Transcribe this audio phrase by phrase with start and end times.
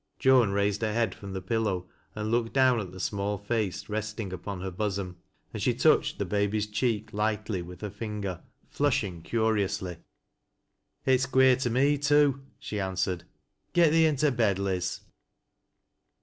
[0.17, 4.33] Joan raised her head from the pillow and looked down at the small face resting
[4.33, 5.17] upon her bosom,
[5.53, 9.97] and she touched the baby's cheek lightly with her finger, flushing curi ously."
[11.05, 13.25] It's queer to me too," she answered."
[13.73, 15.01] Get thee into bed, Liz."